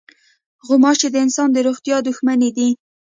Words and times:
غوماشې 0.67 1.07
د 1.11 1.15
انسان 1.25 1.49
د 1.53 1.57
روغتیا 1.67 1.97
دښمنې 2.07 2.49
دي. 2.57 2.69